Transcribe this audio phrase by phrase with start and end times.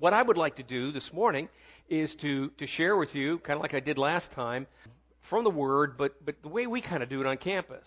[0.00, 1.48] What I would like to do this morning
[1.88, 4.68] is to, to share with you, kind of like I did last time,
[5.28, 7.84] from the Word, but, but the way we kind of do it on campus.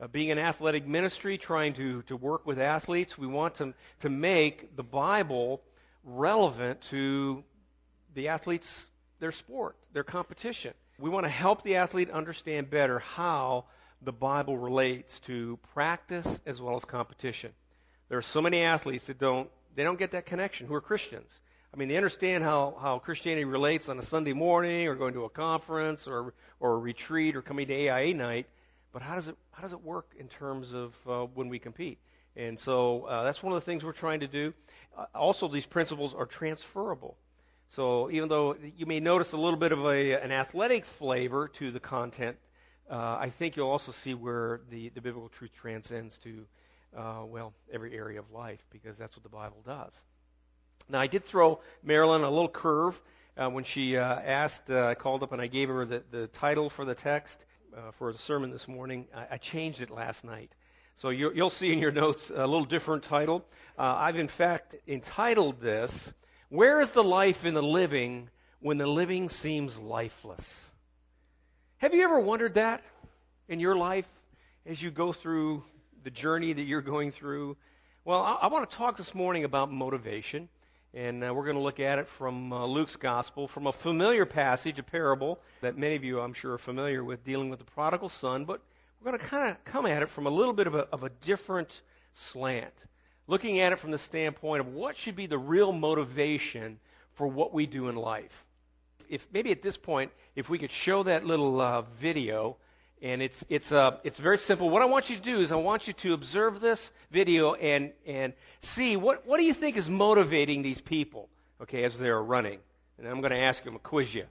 [0.00, 4.08] Uh, being an athletic ministry, trying to, to work with athletes, we want to, to
[4.08, 5.60] make the Bible
[6.04, 7.42] relevant to
[8.14, 8.66] the athletes,
[9.18, 10.72] their sport, their competition.
[11.00, 13.64] We want to help the athlete understand better how
[14.04, 17.50] the Bible relates to practice as well as competition.
[18.08, 21.30] There are so many athletes that don't they don't get that connection who are Christians.
[21.72, 25.24] I mean, they understand how, how Christianity relates on a Sunday morning or going to
[25.24, 28.46] a conference or or a retreat or coming to AIA night,
[28.92, 31.98] but how does it how does it work in terms of uh, when we compete?
[32.36, 34.52] And so uh, that's one of the things we're trying to do.
[34.98, 37.16] Uh, also, these principles are transferable.
[37.74, 41.72] So even though you may notice a little bit of a, an athletic flavor to
[41.72, 42.36] the content,
[42.90, 46.44] uh, I think you'll also see where the, the biblical truth transcends to,
[46.96, 49.92] uh, well, every area of life, because that's what the Bible does.
[50.88, 52.94] Now, I did throw Marilyn a little curve
[53.36, 56.28] uh, when she uh, asked, uh, I called up and I gave her the, the
[56.40, 57.34] title for the text
[57.76, 59.06] uh, for the sermon this morning.
[59.14, 60.50] I, I changed it last night.
[61.00, 63.44] So you, you'll see in your notes a little different title.
[63.78, 65.90] Uh, I've, in fact, entitled this
[66.50, 68.28] where is the life in the living
[68.60, 70.44] when the living seems lifeless?
[71.78, 72.82] Have you ever wondered that
[73.48, 74.04] in your life
[74.66, 75.62] as you go through
[76.04, 77.56] the journey that you're going through?
[78.04, 80.48] Well, I, I want to talk this morning about motivation,
[80.94, 84.26] and uh, we're going to look at it from uh, Luke's gospel, from a familiar
[84.26, 87.64] passage, a parable that many of you, I'm sure, are familiar with, dealing with the
[87.66, 88.60] prodigal son, but
[89.00, 91.04] we're going to kind of come at it from a little bit of a, of
[91.04, 91.68] a different
[92.32, 92.74] slant
[93.30, 96.78] looking at it from the standpoint of what should be the real motivation
[97.16, 98.32] for what we do in life.
[99.08, 102.56] If maybe at this point, if we could show that little uh, video,
[103.02, 104.68] and it's it's uh, it's very simple.
[104.68, 106.78] What I want you to do is I want you to observe this
[107.12, 108.32] video and and
[108.76, 111.28] see what what do you think is motivating these people,
[111.62, 112.58] okay, as they're running.
[112.98, 114.24] And I'm going to ask them a quiz you.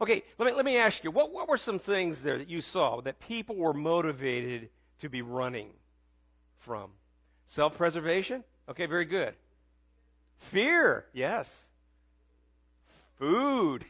[0.00, 2.60] Okay, let me let me ask you what what were some things there that you
[2.72, 4.68] saw that people were motivated
[5.00, 5.70] to be running
[6.64, 6.90] from?
[7.54, 8.44] Self preservation?
[8.68, 9.34] Okay, very good.
[10.52, 11.06] Fear?
[11.14, 11.46] Yes.
[13.18, 13.84] Food.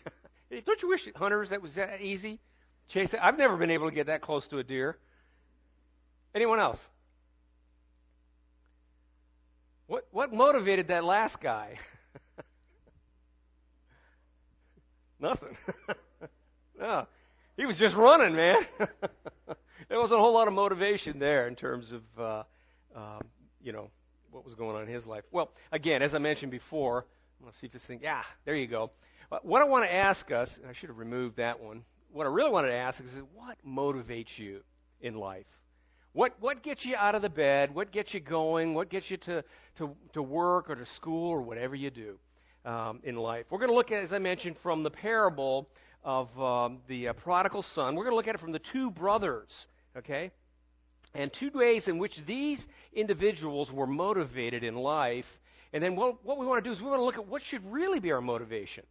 [0.65, 2.39] Don't you wish, hunters, that was that easy?
[2.93, 3.11] Chase.
[3.21, 4.97] I've never been able to get that close to a deer.
[6.35, 6.79] Anyone else?
[9.87, 11.79] What what motivated that last guy?
[15.21, 15.57] Nothing.
[16.79, 17.07] no.
[17.57, 18.57] He was just running, man.
[19.89, 22.43] there wasn't a whole lot of motivation there in terms of uh,
[22.95, 23.23] um,
[23.63, 23.91] you know,
[24.31, 25.25] what was going on in his life.
[25.31, 27.07] Well, again, as I mentioned before,
[27.39, 28.91] I'm going to see if this thing, yeah, there you go.
[29.31, 31.83] Uh, what I want to ask us, and I should have removed that one.
[32.16, 34.60] What I really wanted to ask is, what motivates you
[35.03, 35.44] in life?
[36.15, 37.75] What what gets you out of the bed?
[37.75, 38.72] What gets you going?
[38.72, 39.44] What gets you to
[39.77, 42.19] to, to work or to school or whatever you do
[42.65, 43.44] um, in life?
[43.50, 45.69] We're going to look at, as I mentioned, from the parable
[46.04, 47.94] of um, the uh, prodigal son.
[47.94, 49.50] We're going to look at it from the two brothers.
[49.94, 50.31] Okay,
[51.15, 52.60] and two ways in which these
[52.94, 55.27] individuals were motivated in life.
[55.75, 57.43] And then what, what we want to do is we want to look at what
[57.50, 58.84] should really be our motivation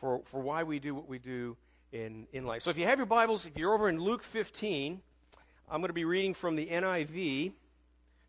[0.00, 1.56] for, for why we do what we do
[1.94, 2.62] in, in life.
[2.64, 5.00] So if you have your Bibles, if you're over in Luke 15,
[5.70, 7.52] I'm going to be reading from the NIV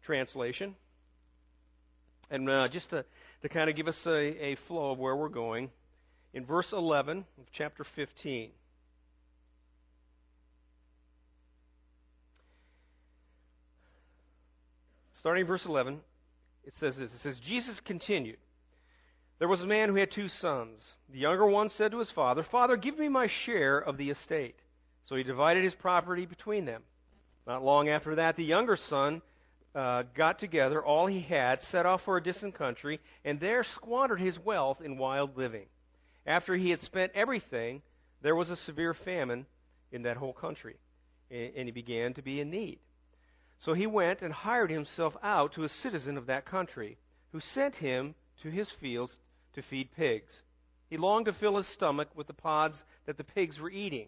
[0.05, 0.75] translation.
[2.29, 3.03] And uh, just to,
[3.41, 5.71] to kind of give us a, a flow of where we're going,
[6.33, 8.51] in verse 11 of chapter 15.
[15.25, 15.97] starting verse 11,
[16.65, 17.09] it says this.
[17.09, 18.37] It says, Jesus continued.
[19.37, 20.79] There was a man who had two sons.
[21.11, 24.55] The younger one said to his father, Father, give me my share of the estate.
[25.07, 26.83] So he divided his property between them.
[27.45, 29.21] Not long after that, the younger son
[29.75, 34.21] uh, got together all he had, set off for a distant country, and there squandered
[34.21, 35.65] his wealth in wild living.
[36.25, 37.81] After he had spent everything,
[38.21, 39.45] there was a severe famine
[39.91, 40.77] in that whole country,
[41.29, 42.79] and he began to be in need.
[43.59, 46.97] So he went and hired himself out to a citizen of that country,
[47.31, 49.13] who sent him to his fields
[49.55, 50.31] to feed pigs.
[50.89, 52.75] He longed to fill his stomach with the pods
[53.05, 54.07] that the pigs were eating,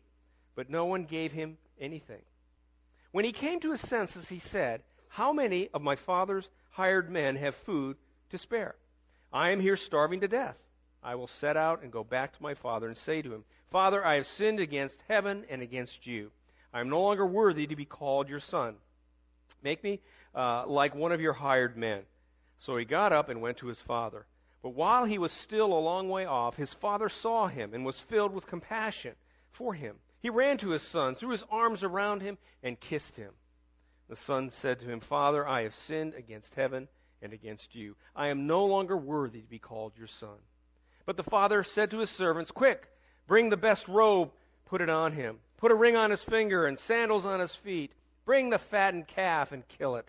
[0.55, 2.21] but no one gave him anything.
[3.11, 7.35] When he came to his senses, he said, How many of my father's hired men
[7.37, 7.97] have food
[8.31, 8.75] to spare?
[9.33, 10.57] I am here starving to death.
[11.03, 14.05] I will set out and go back to my father and say to him, Father,
[14.05, 16.31] I have sinned against heaven and against you.
[16.73, 18.75] I am no longer worthy to be called your son.
[19.63, 19.99] Make me
[20.35, 22.01] uh, like one of your hired men.
[22.65, 24.25] So he got up and went to his father.
[24.61, 28.01] But while he was still a long way off, his father saw him and was
[28.09, 29.13] filled with compassion
[29.57, 29.95] for him.
[30.19, 33.33] He ran to his son, threw his arms around him, and kissed him.
[34.09, 36.87] The son said to him, Father, I have sinned against heaven
[37.21, 37.95] and against you.
[38.15, 40.37] I am no longer worthy to be called your son.
[41.05, 42.83] But the father said to his servants, Quick,
[43.27, 44.31] bring the best robe,
[44.65, 45.37] put it on him.
[45.57, 47.91] Put a ring on his finger and sandals on his feet.
[48.25, 50.07] Bring the fattened calf and kill it.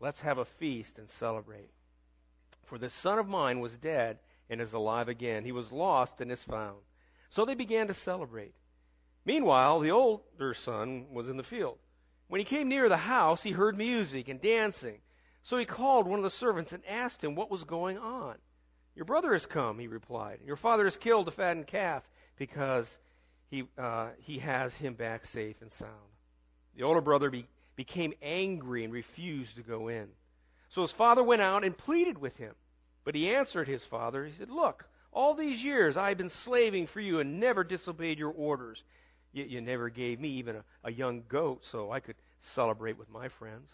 [0.00, 1.70] Let's have a feast and celebrate.
[2.70, 4.18] For this son of mine was dead
[4.48, 5.44] and is alive again.
[5.44, 6.78] He was lost and is found.
[7.30, 8.54] So they began to celebrate.
[9.26, 11.78] Meanwhile, the older son was in the field.
[12.28, 15.00] When he came near the house, he heard music and dancing.
[15.48, 18.36] So he called one of the servants and asked him what was going on.
[18.94, 20.38] Your brother has come, he replied.
[20.44, 22.04] Your father has killed the fattened calf
[22.38, 22.86] because
[23.48, 25.90] he, uh, he has him back safe and sound.
[26.76, 30.06] The older brother be, became angry and refused to go in.
[30.74, 32.54] So his father went out and pleaded with him.
[33.04, 34.24] But he answered his father.
[34.26, 38.18] He said, Look, all these years I have been slaving for you and never disobeyed
[38.18, 38.78] your orders.
[39.32, 42.16] Yet you never gave me even a, a young goat so I could
[42.54, 43.68] celebrate with my friends.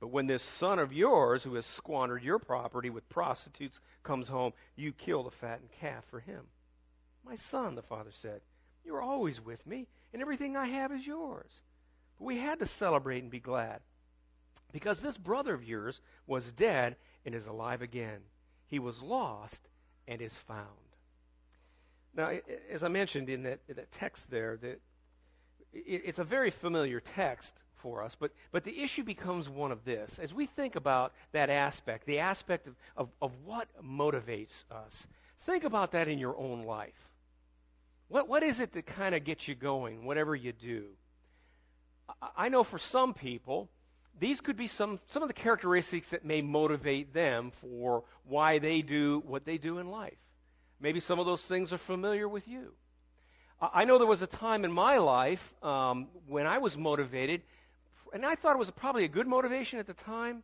[0.00, 4.52] But when this son of yours, who has squandered your property with prostitutes, comes home,
[4.76, 6.44] you kill the fattened calf for him.
[7.24, 8.40] My son, the father said,
[8.84, 11.50] you are always with me, and everything I have is yours.
[12.18, 13.80] But we had to celebrate and be glad.
[14.72, 18.20] Because this brother of yours was dead and is alive again.
[18.66, 19.58] He was lost
[20.06, 20.66] and is found.
[22.16, 22.30] Now,
[22.72, 24.80] as I mentioned in that, in that text there, that
[25.72, 27.52] it's a very familiar text
[27.82, 30.10] for us, but, but the issue becomes one of this.
[30.20, 34.92] As we think about that aspect, the aspect of, of, of what motivates us,
[35.46, 36.92] think about that in your own life.
[38.08, 40.86] What, what is it that kind of gets you going, whatever you do?
[42.20, 43.68] I, I know for some people,
[44.18, 48.82] these could be some, some of the characteristics that may motivate them for why they
[48.82, 50.16] do what they do in life.
[50.80, 52.72] Maybe some of those things are familiar with you.
[53.60, 57.42] I know there was a time in my life um, when I was motivated
[58.12, 60.42] and I thought it was probably a good motivation at the time.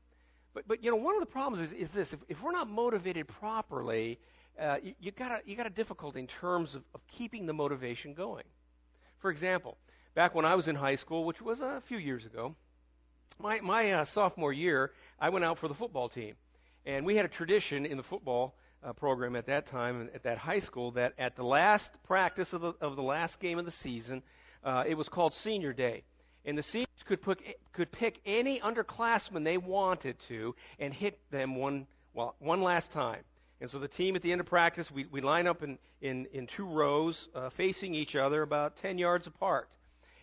[0.54, 2.68] But, but you know, one of the problems is, is this: if, if we're not
[2.68, 4.18] motivated properly,
[4.60, 7.52] uh, you, you got a, you got a difficulty in terms of, of keeping the
[7.52, 8.44] motivation going.
[9.20, 9.76] For example,
[10.14, 12.54] back when I was in high school, which was a few years ago,
[13.38, 16.34] my my uh, sophomore year, I went out for the football team,
[16.84, 18.54] and we had a tradition in the football
[18.84, 22.60] uh, program at that time at that high school that at the last practice of
[22.60, 24.22] the of the last game of the season,
[24.64, 26.02] uh, it was called Senior Day
[26.46, 27.40] and the seniors could, put,
[27.72, 33.22] could pick any underclassmen they wanted to and hit them one, well, one last time.
[33.60, 36.26] And so the team at the end of practice, we, we line up in, in,
[36.32, 39.68] in two rows uh, facing each other about 10 yards apart.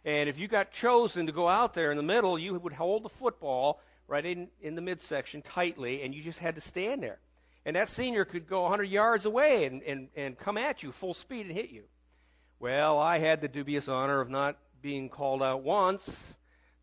[0.05, 3.03] And if you got chosen to go out there in the middle, you would hold
[3.03, 7.19] the football right in, in the midsection tightly, and you just had to stand there.
[7.65, 11.13] And that senior could go 100 yards away and, and, and come at you full
[11.13, 11.83] speed and hit you.
[12.59, 16.01] Well, I had the dubious honor of not being called out once,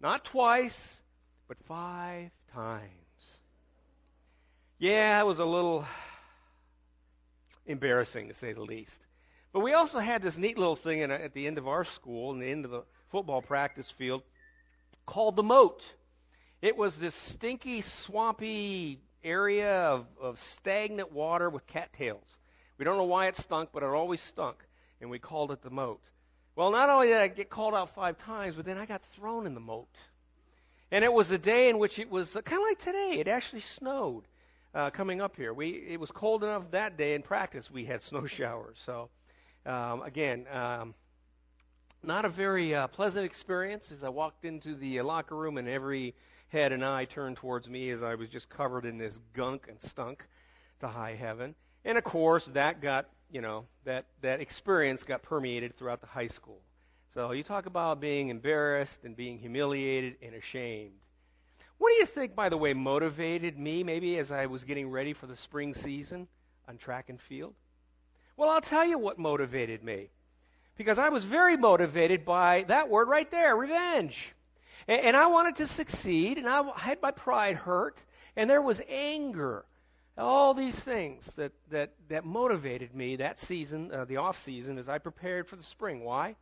[0.00, 0.74] not twice,
[1.48, 2.90] but five times.
[4.78, 5.84] Yeah, it was a little
[7.66, 8.90] embarrassing to say the least.
[9.52, 12.32] But we also had this neat little thing in, at the end of our school,
[12.32, 14.22] in the end of the football practice field,
[15.06, 15.80] called the moat.
[16.62, 22.24] It was this stinky, swampy area of, of stagnant water with cattails.
[22.78, 24.56] We don't know why it stunk, but it always stunk,
[25.00, 26.00] and we called it the moat.
[26.56, 29.46] Well, not only did I get called out five times, but then I got thrown
[29.46, 29.88] in the moat.
[30.92, 33.20] And it was a day in which it was uh, kind of like today.
[33.20, 34.24] It actually snowed
[34.74, 35.54] uh, coming up here.
[35.54, 38.76] We it was cold enough that day in practice we had snow showers.
[38.86, 39.08] So
[39.66, 40.94] um, again, um,
[42.02, 46.14] not a very uh, pleasant experience as I walked into the locker room and every
[46.48, 49.78] head and eye turned towards me as I was just covered in this gunk and
[49.90, 50.24] stunk
[50.80, 51.54] to high heaven.
[51.84, 56.28] And of course, that got you know, that, that experience got permeated throughout the high
[56.28, 56.60] school.
[57.14, 60.92] So you talk about being embarrassed and being humiliated and ashamed.
[61.78, 65.14] What do you think, by the way, motivated me maybe as I was getting ready
[65.14, 66.28] for the spring season
[66.68, 67.54] on track and field?
[68.36, 70.10] Well, I'll tell you what motivated me.
[70.80, 74.14] Because I was very motivated by that word right there, revenge.
[74.88, 77.98] And, and I wanted to succeed, and I had my pride hurt,
[78.34, 79.66] and there was anger
[80.16, 84.88] all these things that, that, that motivated me that season, uh, the off season, as
[84.88, 86.02] I prepared for the spring.
[86.02, 86.34] Why?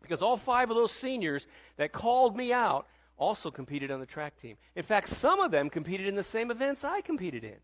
[0.00, 1.44] Because all five of those seniors
[1.76, 4.56] that called me out also competed on the track team.
[4.76, 7.56] In fact, some of them competed in the same events I competed in.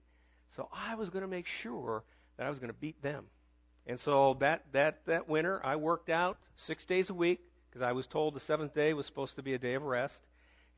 [0.56, 2.02] So I was going to make sure
[2.38, 3.26] that I was going to beat them.
[3.86, 7.92] And so that, that, that winter, I worked out six days a week because I
[7.92, 10.14] was told the seventh day was supposed to be a day of rest.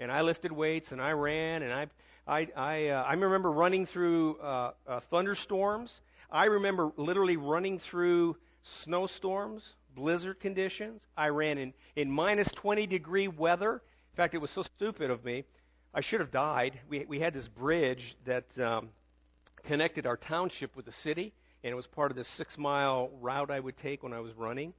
[0.00, 1.86] And I lifted weights and I ran and I
[2.26, 5.90] I, I, uh, I remember running through uh, uh, thunderstorms.
[6.30, 8.36] I remember literally running through
[8.84, 9.62] snowstorms,
[9.94, 11.02] blizzard conditions.
[11.16, 13.74] I ran in, in minus 20 degree weather.
[14.12, 15.44] In fact, it was so stupid of me.
[15.92, 16.80] I should have died.
[16.88, 18.88] We, we had this bridge that um,
[19.66, 21.34] connected our township with the city.
[21.64, 24.32] And it was part of this six mile route I would take when I was
[24.36, 24.74] running.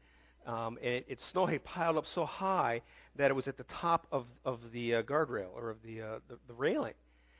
[0.46, 2.82] Um, and it, it snow had piled up so high
[3.18, 6.20] that it was at the top of of the uh, guardrail or of the, uh,
[6.30, 6.94] the the railing.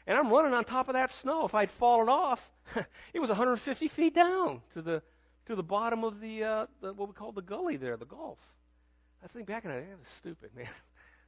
[0.08, 1.46] And I'm running on top of that snow.
[1.46, 2.40] If I'd fallen off,
[3.14, 5.02] it was 150 feet down to the
[5.48, 8.40] to the bottom of the, uh, the what we call the gully there, the Gulf.
[9.24, 10.68] I think back in that, that was stupid, man.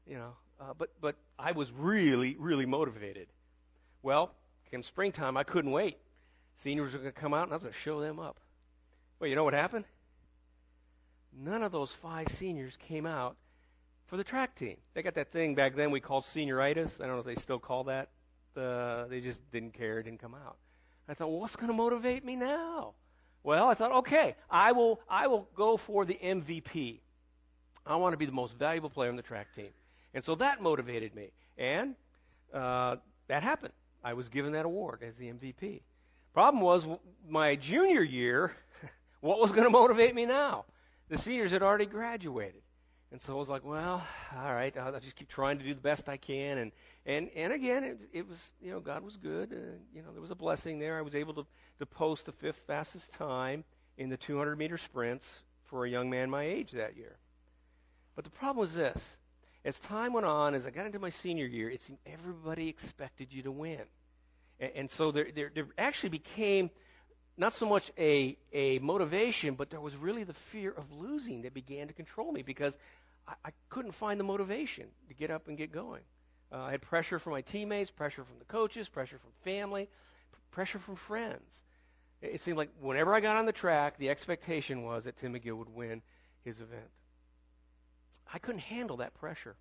[0.07, 3.27] you know, uh, but but I was really really motivated.
[4.01, 4.31] Well,
[4.71, 5.97] came springtime, I couldn't wait.
[6.63, 8.37] Seniors were going to come out, and I was going to show them up.
[9.19, 9.85] Well, you know what happened?
[11.37, 13.35] None of those five seniors came out
[14.07, 14.77] for the track team.
[14.93, 16.99] They got that thing back then we called senioritis.
[16.99, 18.09] I don't know if they still call that.
[18.55, 20.57] The, they just didn't care, didn't come out.
[21.07, 22.93] I thought, well, what's going to motivate me now?
[23.43, 26.99] Well, I thought, okay, I will, I will go for the MVP.
[27.85, 29.69] I want to be the most valuable player on the track team.
[30.13, 31.29] And so that motivated me.
[31.57, 31.95] And
[32.53, 32.97] uh,
[33.29, 33.73] that happened.
[34.03, 35.81] I was given that award as the MVP.
[36.37, 36.85] Problem was,
[37.27, 38.51] my junior year,
[39.21, 40.65] what was going to motivate me now?
[41.09, 42.61] The seniors had already graduated.
[43.11, 44.05] And so I was like, well,
[44.37, 46.59] all right, I'll, just keep trying to do the best I can.
[46.59, 46.71] And
[47.07, 49.51] and and again, it, it was you know God was good.
[49.51, 50.99] Uh, you know there was a blessing there.
[50.99, 51.45] I was able to
[51.79, 53.63] to post the fifth fastest time
[53.97, 55.25] in the 200 meter sprints
[55.71, 57.15] for a young man my age that year.
[58.15, 59.01] But the problem was this:
[59.65, 63.29] as time went on, as I got into my senior year, it seemed everybody expected
[63.31, 63.85] you to win,
[64.59, 66.69] and, and so there, there there actually became
[67.37, 71.53] not so much a, a motivation, but there was really the fear of losing that
[71.53, 72.73] began to control me because
[73.27, 76.01] I, I couldn't find the motivation to get up and get going.
[76.51, 80.37] Uh, I had pressure from my teammates, pressure from the coaches, pressure from family, p-
[80.51, 81.43] pressure from friends.
[82.21, 85.33] It, it seemed like whenever I got on the track, the expectation was that Tim
[85.33, 86.01] McGill would win
[86.43, 86.89] his event.
[88.33, 89.55] I couldn't handle that pressure.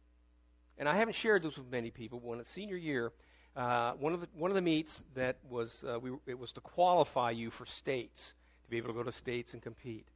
[0.78, 3.12] And I haven't shared this with many people, but when it's senior year,
[3.56, 6.60] uh, one of the one of the meets that was uh, we, it was to
[6.60, 8.18] qualify you for states
[8.64, 10.06] to be able to go to states and compete.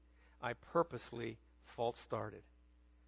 [0.42, 1.38] I purposely
[1.76, 2.42] false started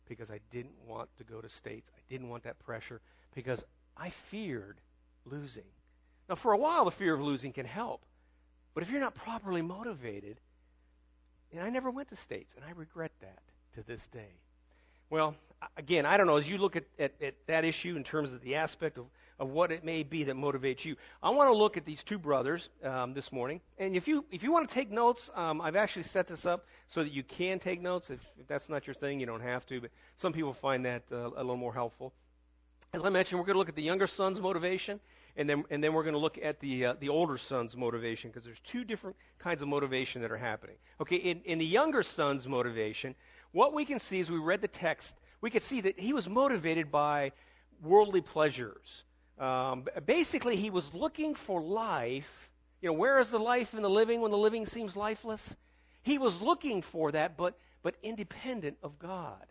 [0.09, 1.89] because I didn't want to go to states.
[1.95, 3.01] I didn't want that pressure
[3.35, 3.61] because
[3.97, 4.79] I feared
[5.25, 5.71] losing.
[6.29, 8.03] Now, for a while, the fear of losing can help,
[8.75, 10.39] but if you're not properly motivated,
[11.53, 13.43] and I never went to states, and I regret that
[13.75, 14.33] to this day.
[15.13, 15.35] Well,
[15.77, 16.39] again, I don't know.
[16.39, 19.05] As you look at, at, at that issue in terms of the aspect of
[19.39, 20.95] of what it may be that motivates you.
[21.23, 24.43] I want to look at these two brothers um, this morning, and if you if
[24.43, 26.65] you want to take notes, um, I've actually set this up
[26.95, 28.07] so that you can take notes.
[28.09, 31.03] If, if that's not your thing, you don't have to, but some people find that
[31.13, 32.15] uh, a little more helpful.
[32.95, 34.99] As I mentioned, we're going to look at the younger son's motivation,
[35.37, 38.31] and then and then we're going to look at the uh, the older son's motivation
[38.31, 40.77] because there's two different kinds of motivation that are happening.
[41.03, 43.15] Okay, in, in the younger son's motivation,
[43.53, 46.27] what we can see as we read the text, we can see that he was
[46.27, 47.33] motivated by
[47.83, 48.87] worldly pleasures.
[49.39, 52.25] Um, basically, he was looking for life.
[52.81, 55.41] You know, where is the life in the living when the living seems lifeless?
[56.03, 59.45] He was looking for that, but but independent of God.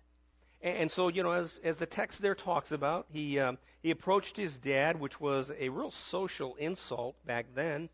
[0.62, 3.92] And, and so, you know, as as the text there talks about, he um, he
[3.92, 7.90] approached his dad, which was a real social insult back then,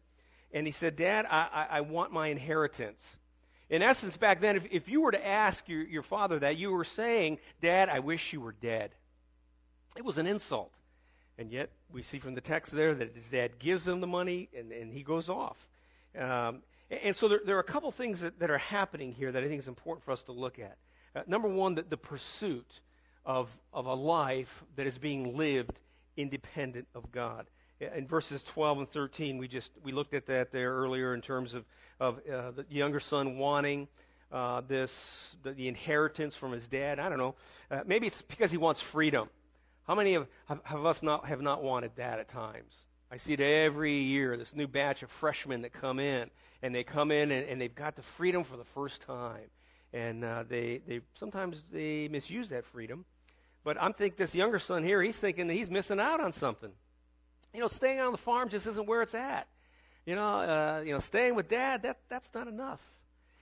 [0.54, 3.00] and he said, "Dad, I, I, I want my inheritance."
[3.70, 6.72] In essence, back then, if, if you were to ask your, your father that, you
[6.72, 8.92] were saying, Dad, I wish you were dead.
[9.98, 10.72] It was an insult.
[11.38, 14.50] And yet, we see from the text there that his dad gives him the money
[14.58, 15.58] and, and he goes off.
[16.18, 19.32] Um, and, and so there, there, are a couple things that, that, are happening here
[19.32, 20.78] that I think is important for us to look at.
[21.16, 22.68] Uh, number one, the, the pursuit
[23.26, 24.48] of, of a life
[24.78, 25.78] that is being lived
[26.16, 27.48] independent of God.
[27.80, 31.54] In verses 12 and 13, we just we looked at that there earlier in terms
[31.54, 31.64] of,
[32.00, 33.88] of uh, the younger son wanting
[34.32, 34.92] uh, this
[35.44, 37.00] the, the inheritance from his dad.
[37.00, 37.36] I don't know.
[37.72, 39.30] Uh, maybe it's because he wants freedom.
[39.86, 40.28] How many of,
[40.64, 42.74] have us not have not wanted that at times?
[43.12, 44.36] I see it every year.
[44.36, 46.30] This new batch of freshmen that come in,
[46.62, 49.50] and they come in and, and they've got the freedom for the first time,
[49.94, 53.06] and uh, they they sometimes they misuse that freedom.
[53.64, 56.72] But I'm thinking this younger son here, he's thinking that he's missing out on something.
[57.54, 59.48] You know, staying on the farm just isn't where it's at.
[60.08, 62.80] You know, uh, you know, staying with dad that that's not enough.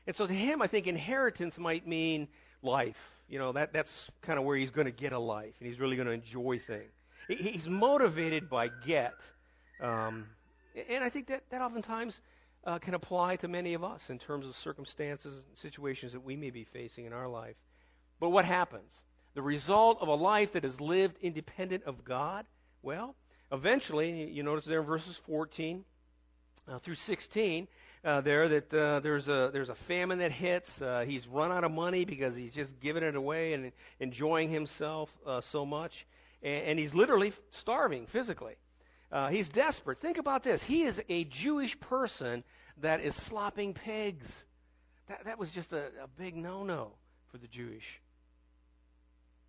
[0.05, 2.27] And so to him, I think inheritance might mean
[2.61, 3.89] life you know, that, that's
[4.21, 6.61] kind of where he's going to get a life, and he's really going to enjoy
[6.65, 6.91] things.
[7.27, 9.15] He's motivated by get.
[9.81, 10.27] Um,
[10.89, 12.19] and I think that, that oftentimes
[12.65, 16.35] uh, can apply to many of us in terms of circumstances and situations that we
[16.35, 17.55] may be facing in our life.
[18.19, 18.91] But what happens?
[19.33, 22.45] The result of a life that is lived independent of God?
[22.83, 23.15] Well,
[23.51, 25.83] eventually, you notice there in verses 14
[26.67, 27.67] uh, through 16,
[28.03, 30.67] uh, there that uh, there's a there's a famine that hits.
[30.79, 35.09] Uh, he's run out of money because he's just giving it away and enjoying himself
[35.25, 35.91] uh, so much,
[36.43, 38.53] and, and he's literally starving physically.
[39.11, 39.99] Uh, he's desperate.
[40.01, 40.61] Think about this.
[40.65, 42.43] He is a Jewish person
[42.81, 44.25] that is slopping pigs.
[45.07, 46.91] That, that was just a, a big no no
[47.31, 47.83] for the Jewish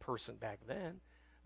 [0.00, 0.94] person back then.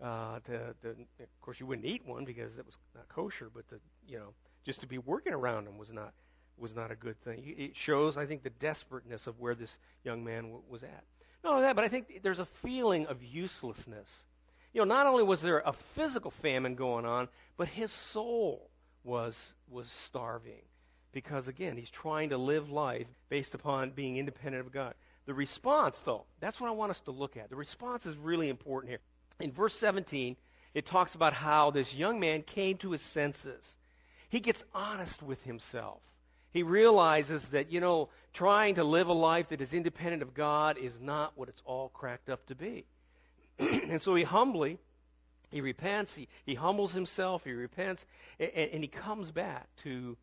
[0.01, 3.67] Uh, to, to, of course, you wouldn't eat one because it was not kosher, but
[3.69, 3.75] to,
[4.07, 4.33] you know,
[4.65, 6.13] just to be working around him was not
[6.57, 7.41] was not a good thing.
[7.43, 9.71] It shows, I think, the desperateness of where this
[10.03, 11.03] young man w- was at.
[11.43, 14.07] Not only that, but I think there's a feeling of uselessness.
[14.71, 18.69] You know, not only was there a physical famine going on, but his soul
[19.03, 19.35] was
[19.69, 20.61] was starving
[21.11, 24.93] because again, he's trying to live life based upon being independent of God.
[25.25, 27.49] The response, though, that's what I want us to look at.
[27.49, 28.99] The response is really important here.
[29.39, 30.35] In verse 17,
[30.73, 33.63] it talks about how this young man came to his senses.
[34.31, 35.99] He gets honest with himself.
[36.51, 40.77] He realizes that, you know, trying to live a life that is independent of God
[40.81, 42.85] is not what it's all cracked up to be.
[43.59, 44.79] and so he humbly,
[45.49, 48.01] he repents, he, he humbles himself, he repents,
[48.39, 50.15] and, and he comes back to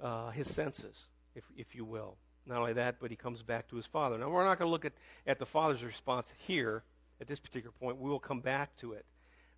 [0.00, 0.94] uh, his senses,
[1.34, 2.16] if, if you will.
[2.46, 4.16] Not only that, but he comes back to his father.
[4.16, 4.92] Now, we're not going to look at,
[5.26, 6.84] at the father's response here
[7.20, 7.98] at this particular point.
[7.98, 9.04] We will come back to it.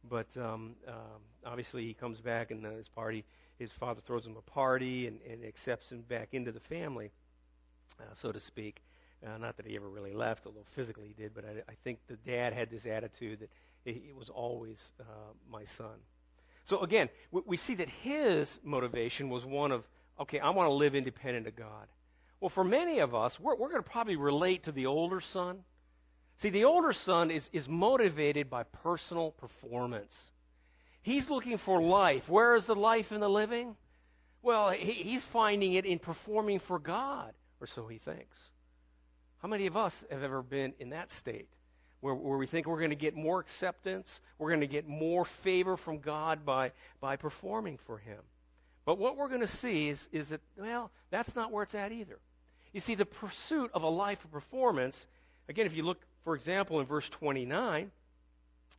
[0.09, 3.25] But um, um, obviously, he comes back, and his party,
[3.59, 7.11] his father throws him a party and, and accepts him back into the family,
[8.00, 8.76] uh, so to speak.
[9.26, 11.35] Uh, not that he ever really left, although physically he did.
[11.35, 13.50] But I, I think the dad had this attitude that
[13.85, 15.05] it, it was always uh,
[15.50, 15.97] my son.
[16.67, 19.83] So again, we, we see that his motivation was one of,
[20.21, 21.88] okay, I want to live independent of God.
[22.40, 25.59] Well, for many of us, we're, we're going to probably relate to the older son.
[26.42, 30.12] See, the older son is, is motivated by personal performance.
[31.02, 32.23] He's looking for life.
[32.28, 33.75] Where is the life in the living?
[34.42, 38.37] Well, he, he's finding it in performing for God, or so he thinks.
[39.38, 41.49] How many of us have ever been in that state?
[42.00, 44.07] Where, where we think we're going to get more acceptance,
[44.38, 48.21] we're going to get more favor from God by, by performing for Him.
[48.87, 51.90] But what we're going to see is, is that, well, that's not where it's at
[51.90, 52.18] either.
[52.73, 54.95] You see, the pursuit of a life of performance,
[55.49, 57.91] again, if you look, for example, in verse 29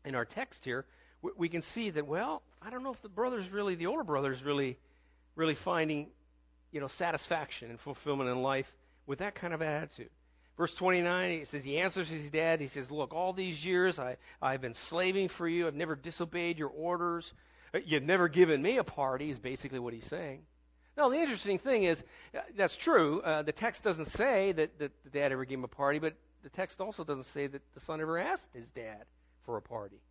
[0.05, 0.85] in our text here,
[1.35, 4.37] we, can see that, well, I don't know if the brother's really, the older brother's
[4.43, 4.77] really,
[5.35, 6.09] really finding,
[6.71, 8.67] you know, satisfaction and fulfillment in life
[9.07, 10.11] with that kind of attitude.
[10.59, 12.61] Verse 29, he says, he answers his dad.
[12.61, 15.65] He says, Look, all these years I, I've been slaving for you.
[15.65, 17.25] I've never disobeyed your orders.
[17.73, 20.41] Uh, you've never given me a party, is basically what he's saying.
[20.95, 21.97] Now, the interesting thing is,
[22.35, 23.21] uh, that's true.
[23.21, 26.13] Uh, the text doesn't say that, that the dad ever gave him a party, but
[26.43, 29.05] the text also doesn't say that the son ever asked his dad
[29.45, 30.01] for a party.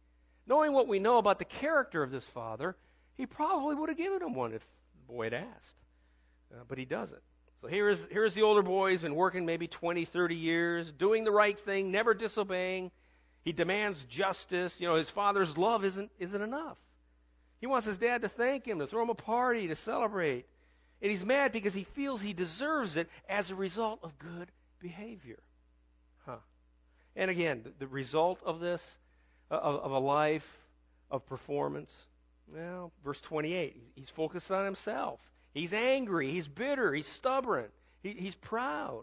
[0.47, 2.77] Knowing what we know about the character of this father,
[3.17, 5.75] he probably would have given him one if the boy had asked.
[6.53, 7.21] Uh, but he doesn't.
[7.61, 8.93] So here is, here's the older boy.
[8.93, 12.91] He's been working maybe 20, 30 years, doing the right thing, never disobeying.
[13.45, 14.73] He demands justice.
[14.79, 16.77] You know, his father's love isn't, isn't enough.
[17.61, 20.47] He wants his dad to thank him, to throw him a party, to celebrate.
[21.03, 25.39] And he's mad because he feels he deserves it as a result of good behavior.
[27.19, 28.81] And again, the, result of this,
[29.51, 30.45] uh, of, a life
[31.11, 31.91] of performance,
[32.55, 35.19] well, verse 28, he's focused on himself.
[35.53, 36.33] He's angry.
[36.33, 36.95] He's bitter.
[36.95, 37.67] He's stubborn.
[38.05, 39.03] He, he's proud.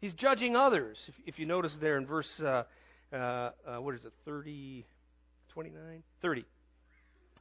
[0.00, 0.98] He's judging others.
[1.06, 2.64] If, if, you notice there in verse, uh,
[3.12, 4.84] uh, uh, what is it, 30,
[5.54, 6.02] 29?
[6.22, 6.44] 30.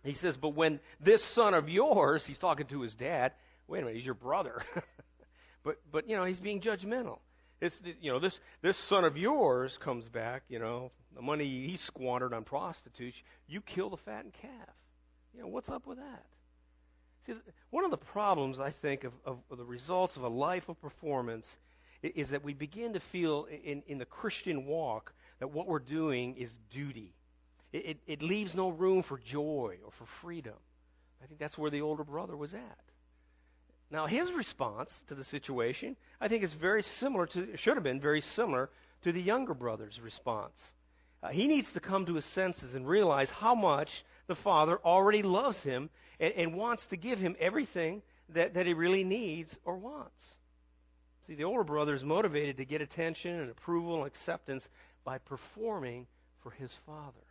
[0.04, 3.32] He says, But when this son of yours, he's talking to his dad,
[3.68, 4.62] wait a minute, he's your brother.
[5.64, 7.18] but but you know, he's being judgmental.
[7.66, 11.78] It's you know, this this son of yours comes back, you know, the money he
[11.88, 14.76] squandered on prostitutes, you kill the fattened calf.
[15.34, 16.26] You know, what's up with that?
[17.26, 17.34] See,
[17.72, 20.80] one of the problems I think of, of, of the results of a life of
[20.80, 21.46] performance
[22.04, 25.80] is, is that we begin to feel in, in the Christian walk that what we're
[25.80, 27.14] doing is duty.
[27.74, 30.54] It, it, it leaves no room for joy or for freedom.
[31.24, 32.85] I think that's where the older brother was at.
[33.92, 38.02] Now, his response to the situation, I think, is very similar to, should have been
[38.02, 38.70] very similar
[39.04, 40.56] to the younger brother's response.
[41.22, 43.90] Uh, he needs to come to his senses and realize how much
[44.28, 48.02] the father already loves him and, and wants to give him everything
[48.34, 50.12] that, that he really needs or wants.
[51.28, 54.64] See, the older brother is motivated to get attention and approval and acceptance
[55.04, 56.08] by performing
[56.44, 57.25] for his father.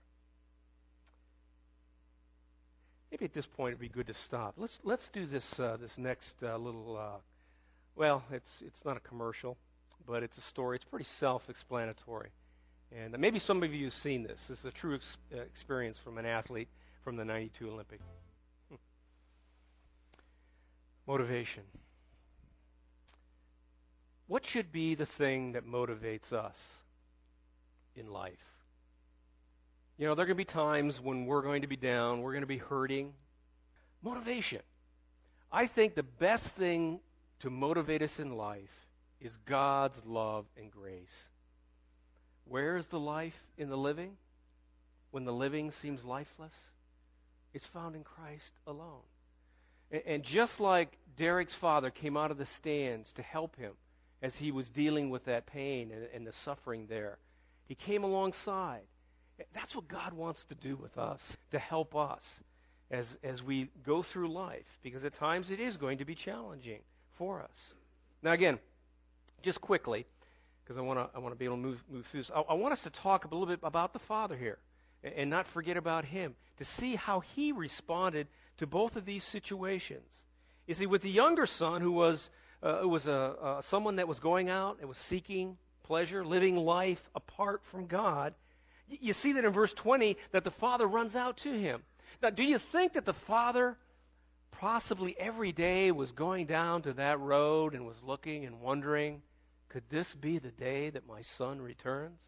[3.15, 4.55] Maybe at this point it'd be good to stop.
[4.57, 6.99] Let's let's do this uh, this next uh, little.
[7.01, 7.21] Uh,
[7.95, 9.57] well, it's it's not a commercial,
[10.05, 10.79] but it's a story.
[10.79, 12.31] It's pretty self-explanatory,
[12.91, 14.41] and maybe some of you have seen this.
[14.49, 16.67] This is a true ex- uh, experience from an athlete
[17.05, 18.01] from the '92 Olympic.
[18.69, 18.75] Hmm.
[21.07, 21.63] Motivation.
[24.27, 26.57] What should be the thing that motivates us
[27.95, 28.54] in life?
[29.97, 32.33] You know, there are going to be times when we're going to be down, we're
[32.33, 33.13] going to be hurting.
[34.03, 34.61] Motivation.
[35.53, 36.99] I think the best thing
[37.41, 38.63] to motivate us in life
[39.21, 41.07] is God's love and grace.
[42.47, 44.13] Where is the life in the living?
[45.13, 46.53] When the living seems lifeless?
[47.55, 49.03] It's found in Christ alone.
[50.07, 53.73] And just like Derek's father came out of the stands to help him
[54.23, 57.19] as he was dealing with that pain and, the suffering there,
[57.67, 58.83] he came alongside.
[59.55, 61.21] That's what God wants to do with us,
[61.53, 62.21] to help us
[62.91, 66.81] as, as we go through life, because at times it is going to be challenging
[67.19, 67.57] for us.
[68.23, 68.59] Now, again,
[69.43, 70.07] just quickly,
[70.63, 72.31] because I want to I want to be able to move move through this.
[72.35, 74.59] I, I want us to talk a little bit about the Father here,
[75.03, 79.25] and, and not forget about Him to see how He responded to both of these
[79.33, 80.11] situations.
[80.67, 82.29] You see, with the younger son, who was
[82.63, 86.57] uh, who was a uh, someone that was going out and was seeking pleasure, living
[86.57, 88.35] life apart from God,
[88.89, 91.83] you see that in verse 20 that the father runs out to him.
[92.23, 93.77] Now, do you think that the father
[94.53, 99.23] possibly every day was going down to that road and was looking and wondering?
[99.69, 102.19] Could this be the day that my son returns?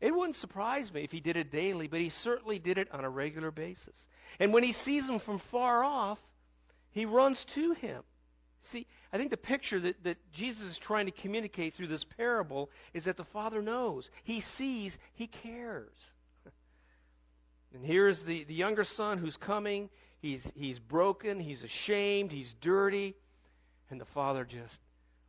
[0.00, 3.04] It wouldn't surprise me if he did it daily, but he certainly did it on
[3.04, 3.98] a regular basis.
[4.38, 6.18] And when he sees him from far off,
[6.92, 8.02] he runs to him.
[8.72, 12.70] See, I think the picture that, that Jesus is trying to communicate through this parable
[12.92, 14.08] is that the Father knows.
[14.24, 15.92] He sees, he cares.
[17.74, 19.90] And here's the, the younger son who's coming.
[20.20, 23.14] He's, he's broken, he's ashamed, he's dirty.
[23.90, 24.78] And the Father just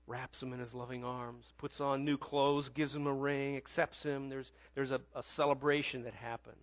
[0.08, 4.02] wraps him in his loving arms, puts on new clothes, gives him a ring, accepts
[4.04, 4.30] him.
[4.30, 6.56] There's, there's a, a celebration that happens.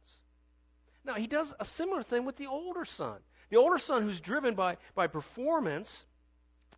[1.04, 3.18] Now, he does a similar thing with the older son.
[3.50, 5.88] The older son who's driven by, by performance,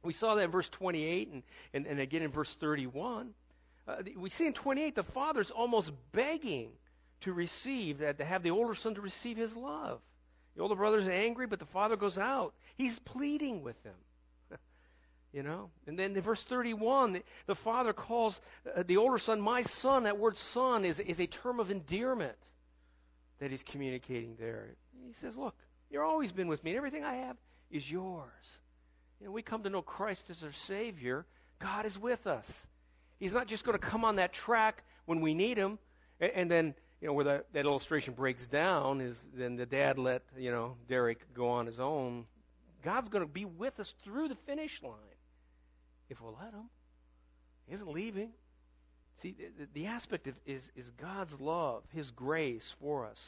[0.05, 1.43] we saw that in verse 28 and,
[1.75, 3.31] and, and again in verse 31.
[3.87, 6.71] Uh, we see in 28 the father's almost begging
[7.23, 10.01] to receive, that, to have the older son to receive his love.
[10.57, 12.55] The older brother's angry, but the father goes out.
[12.77, 13.95] He's pleading with him.
[15.31, 15.69] You know?
[15.87, 18.35] And then in verse 31, the, the father calls
[18.75, 20.05] uh, the older son, my son.
[20.05, 22.35] That word son is, is a term of endearment
[23.39, 24.71] that he's communicating there.
[25.07, 25.55] He says, Look,
[25.91, 27.37] you've always been with me, and everything I have
[27.71, 28.33] is yours.
[29.27, 31.27] We come to know Christ as our Savior.
[31.61, 32.45] God is with us.
[33.19, 35.79] He's not just going to come on that track when we need Him,
[36.21, 39.99] and, and then you know where that, that illustration breaks down is then the dad
[39.99, 42.25] let you know Derek go on his own.
[42.85, 44.93] God's going to be with us through the finish line
[46.09, 46.69] if we'll let Him.
[47.67, 48.31] He isn't leaving.
[49.23, 53.19] See, the, the aspect of, is, is God's love, His grace for us.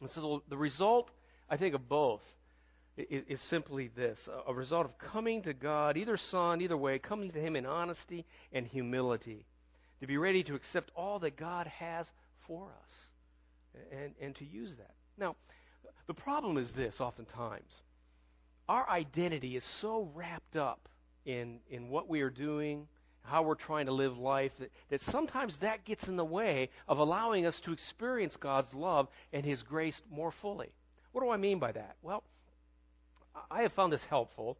[0.00, 1.10] And so the result,
[1.48, 2.20] I think, of both
[2.96, 7.38] is, simply this a result of coming to God, either Son, either way, coming to
[7.38, 9.46] Him in honesty and humility,
[10.00, 12.06] to be ready to accept all that God has
[12.46, 14.94] for us and, and to use that.
[15.18, 15.36] Now,
[16.06, 17.82] the problem is this oftentimes
[18.68, 20.88] our identity is so wrapped up
[21.26, 22.86] in, in what we are doing,
[23.22, 26.98] how we're trying to live life, that, that sometimes that gets in the way of
[26.98, 30.72] allowing us to experience God's love and His grace more fully.
[31.12, 31.96] What do I mean by that?
[32.02, 32.22] Well,
[33.50, 34.58] I have found this helpful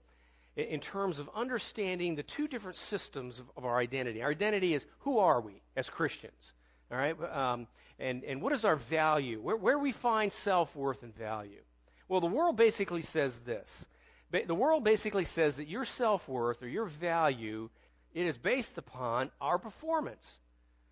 [0.57, 4.23] in terms of understanding the two different systems of, our identity.
[4.23, 6.53] Our identity is who are we as Christians?
[6.91, 7.15] All right?
[7.33, 7.67] Um,
[7.99, 9.41] and, and what is our value?
[9.41, 11.61] Where, where we find self worth and value?
[12.09, 13.67] Well, the world basically says this
[14.47, 17.69] the world basically says that your self worth or your value
[18.13, 20.25] it is based upon our performance.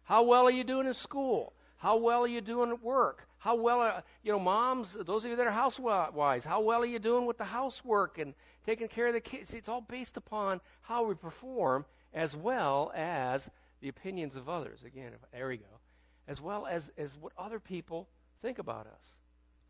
[0.05, 1.53] How well are you doing in school?
[1.77, 3.23] How well are you doing at work?
[3.39, 4.89] How well are you know moms?
[5.07, 8.35] Those of you that are housewives, how well are you doing with the housework and
[8.67, 9.51] taking care of the kids?
[9.53, 13.43] It's all based upon how we perform, as well as
[13.81, 14.81] the opinions of others.
[14.85, 15.81] Again, there we go.
[16.27, 18.09] As well as as what other people
[18.43, 19.05] think about us.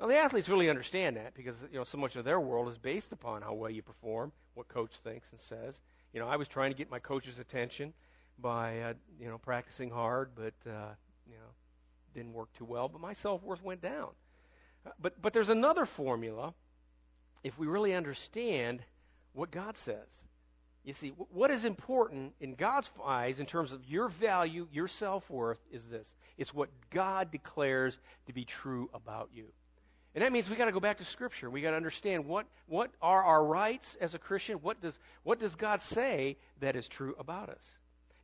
[0.01, 2.79] Now the athletes really understand that because you know so much of their world is
[2.79, 5.75] based upon how well you perform, what coach thinks and says.
[6.15, 7.93] You know, I was trying to get my coach's attention
[8.39, 10.95] by uh, you know practicing hard, but uh,
[11.27, 11.53] you know
[12.15, 12.89] didn't work too well.
[12.89, 14.11] But my self worth went down.
[14.87, 16.55] Uh, but but there's another formula
[17.45, 18.81] if we really understand
[19.33, 20.09] what God says.
[20.85, 25.23] You see, what is important in God's eyes in terms of your value, your self
[25.29, 26.07] worth, is this:
[26.39, 29.47] it's what God declares to be true about you.
[30.15, 31.51] And that means we've got to go back to Scripture.
[31.51, 34.57] We've got to understand what, what are our rights as a Christian.
[34.57, 37.63] What does what does God say that is true about us?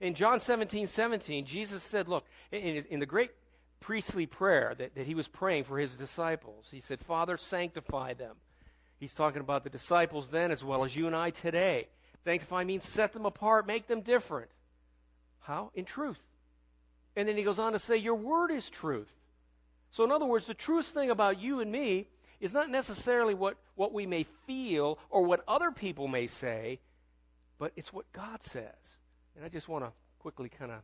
[0.01, 3.31] In John 17, 17, Jesus said, "Look, in, in the great
[3.87, 8.37] priestly prayer that, that he was praying for his disciples, he said, Father, sanctify them."
[8.99, 11.89] He's talking about the disciples then as well as you and I today.
[12.25, 14.51] Sanctify means set them apart, make them different.
[15.41, 15.71] How?
[15.75, 16.17] In truth.
[17.17, 19.09] And then he goes on to say, Your word is truth.
[19.93, 22.09] So, in other words, the truest thing about you and me
[22.41, 26.81] is not necessarily what, what we may feel or what other people may say.
[27.59, 28.75] but it's what God says.
[29.37, 30.79] And I just want to quickly kind of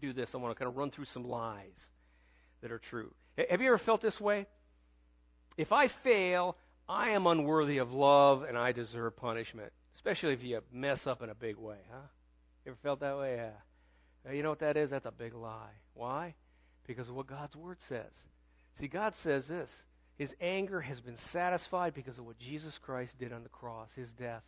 [0.00, 0.30] do this.
[0.34, 1.72] I want to kind of run through some lies
[2.62, 3.12] that are true.
[3.50, 4.46] Have you ever felt this way?
[5.56, 6.56] If I fail,
[6.88, 11.30] I am unworthy of love and I deserve punishment, especially if you mess up in
[11.30, 12.06] a big way, huh?
[12.64, 13.36] You ever felt that way?
[13.36, 14.32] Yeah.
[14.32, 14.90] You know what that is?
[14.90, 15.72] That's a big lie.
[15.94, 16.34] Why?
[16.86, 18.10] Because of what God's Word says.
[18.80, 19.68] See, God says this
[20.16, 24.08] His anger has been satisfied because of what Jesus Christ did on the cross, His
[24.18, 24.42] death,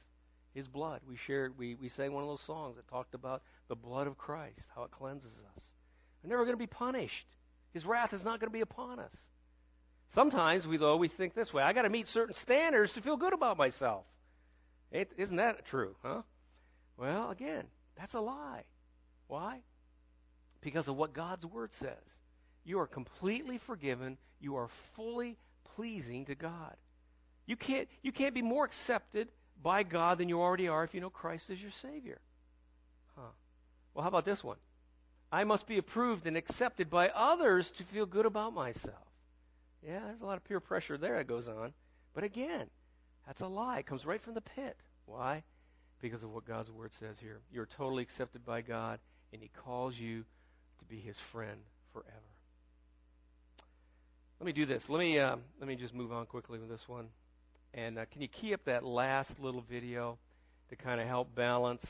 [0.56, 1.02] His blood.
[1.06, 4.16] We shared, we, we sang one of those songs that talked about the blood of
[4.16, 5.62] Christ, how it cleanses us.
[6.22, 7.26] We're never going to be punished.
[7.74, 9.12] His wrath is not going to be upon us.
[10.14, 13.18] Sometimes we though we think this way: I got to meet certain standards to feel
[13.18, 14.04] good about myself.
[14.90, 16.22] Isn't that true, huh?
[16.96, 17.64] Well, again,
[17.98, 18.62] that's a lie.
[19.28, 19.58] Why?
[20.62, 22.02] Because of what God's word says.
[22.64, 24.16] You are completely forgiven.
[24.40, 25.36] You are fully
[25.74, 26.76] pleasing to God.
[27.44, 29.28] You can't you can't be more accepted
[29.62, 32.20] by God than you already are if you know Christ as your Savior.
[33.16, 33.30] Huh.
[33.94, 34.58] Well, how about this one?
[35.32, 39.06] I must be approved and accepted by others to feel good about myself.
[39.84, 41.72] Yeah, there's a lot of peer pressure there that goes on.
[42.14, 42.66] But again,
[43.26, 43.78] that's a lie.
[43.78, 44.76] It comes right from the pit.
[45.04, 45.42] Why?
[46.00, 47.40] Because of what God's Word says here.
[47.52, 48.98] You're totally accepted by God,
[49.32, 50.24] and He calls you
[50.78, 51.58] to be His friend
[51.92, 52.10] forever.
[54.40, 54.82] Let me do this.
[54.88, 57.06] Let me uh, let me just move on quickly with this one.
[57.76, 60.16] And uh, can you key up that last little video
[60.70, 61.84] to kind of help balance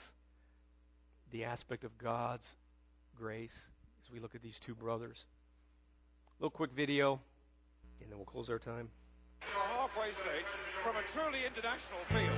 [1.30, 2.42] the aspect of God's
[3.16, 3.54] grace
[4.04, 5.16] as we look at these two brothers?
[6.38, 7.20] A little quick video
[8.02, 8.90] and then we'll close our time.
[9.40, 10.50] Halfway stage
[10.82, 12.34] from a truly international field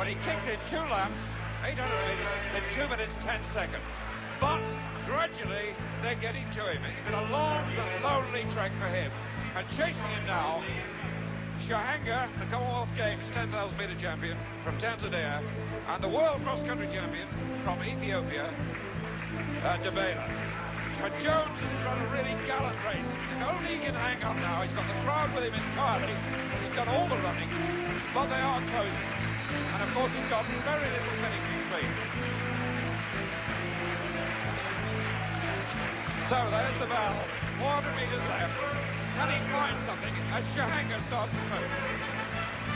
[0.00, 1.20] when he kicked in two laps,
[1.68, 3.92] 800 meters in 2 minutes 10 seconds.
[4.40, 4.64] But
[5.04, 6.80] gradually they're getting to him.
[6.80, 7.60] It's been a long,
[8.00, 9.12] lonely trek for him.
[9.52, 10.64] And chasing him now,
[11.66, 17.26] Shahanga, the Commonwealth Games 10,000 meter champion from Tanzania, and the world cross country champion
[17.66, 18.54] from Ethiopia,
[19.66, 20.30] uh, Debela.
[21.02, 23.10] But Jones has run a really gallant race.
[23.42, 24.62] Only he can hang up now.
[24.62, 26.14] He's got the crowd with him entirely.
[26.62, 27.50] He's got all the running,
[28.14, 29.10] but they are closing.
[29.74, 31.92] And of course, he's got very little finishing speed.
[36.30, 37.18] So there's the bell.
[37.58, 39.05] 400 metres left.
[39.16, 41.72] Can he find something as Shahanga starts to move?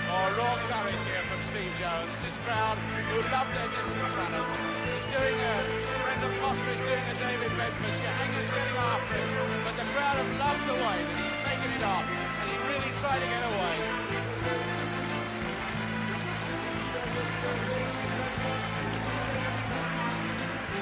[0.09, 2.17] Oh, raw courage here from Steve Jones.
[2.25, 2.81] This crowd
[3.13, 4.49] who love their distance runners.
[4.49, 5.55] He's doing a,
[6.01, 7.93] Brendan Foster is doing a David Bedford.
[7.93, 9.29] Shahanga's getting after him,
[9.69, 12.93] but the crowd have loved the way that he's taken it on, and he really
[13.05, 13.77] tried to get away.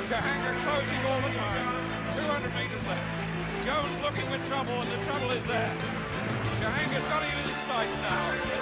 [0.07, 1.67] Shahanga closing all the time.
[2.15, 3.18] 200 metres left.
[3.69, 5.77] Jones looking for trouble, and the trouble is there.
[6.57, 8.58] Shahanga's got him in his sights now.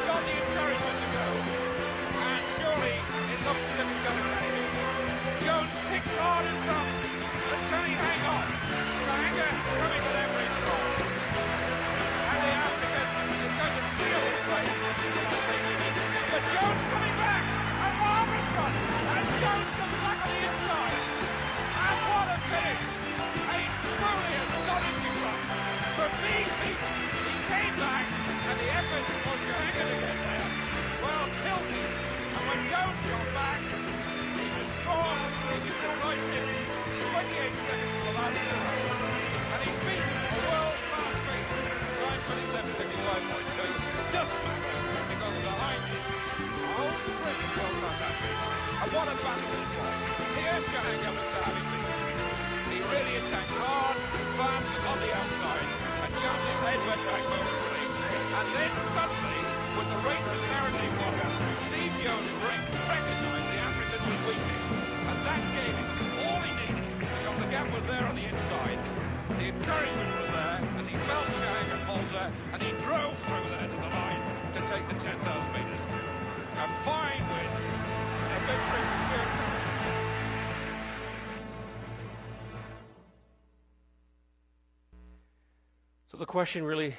[86.37, 86.95] Question really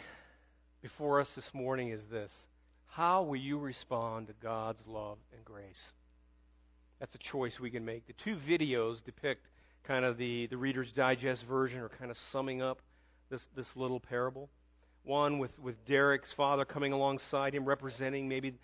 [0.81, 2.31] before us this morning is this
[2.87, 5.91] How will you respond to God's love and grace?
[6.99, 8.07] That's a choice we can make.
[8.07, 9.45] The two videos depict
[9.83, 12.79] kind of the, the Reader's Digest version or kind of summing up
[13.29, 14.49] this, this little parable.
[15.03, 18.55] One with, with Derek's father coming alongside him, representing maybe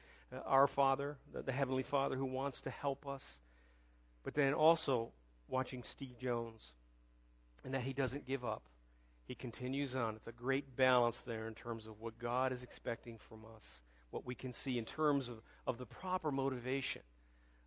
[0.43, 3.21] our Father, the, the Heavenly Father, who wants to help us.
[4.23, 5.11] But then also
[5.47, 6.61] watching Steve Jones
[7.63, 8.63] and that he doesn't give up.
[9.27, 10.15] He continues on.
[10.15, 13.63] It's a great balance there in terms of what God is expecting from us,
[14.11, 17.01] what we can see in terms of, of the proper motivation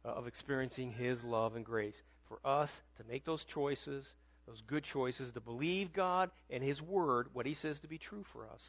[0.04, 1.96] uh, of experiencing His love and grace.
[2.28, 4.04] For us to make those choices,
[4.46, 8.24] those good choices, to believe God and His Word, what He says to be true
[8.32, 8.60] for us,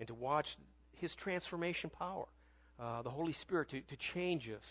[0.00, 0.46] and to watch
[0.92, 2.26] His transformation power,
[2.80, 4.64] uh, the Holy Spirit, to, to change us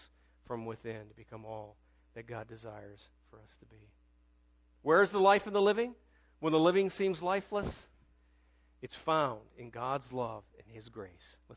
[0.47, 1.77] from within to become all
[2.15, 3.81] that God desires for us to be.
[4.81, 5.93] Where is the life in the living?
[6.39, 7.67] When the living seems lifeless,
[8.81, 11.11] it's found in God's love and His grace.
[11.49, 11.55] Let's